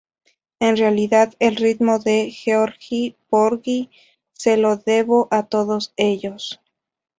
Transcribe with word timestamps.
En 0.59 0.77
realidad, 0.77 1.35
el 1.37 1.57
ritmo 1.57 1.99
de 1.99 2.31
"Georgy 2.31 3.15
Porgy" 3.29 3.91
se 4.33 4.57
lo 4.57 4.75
debo 4.77 5.27
a 5.29 5.45
todos 5.45 5.93
ellos". 5.95 6.59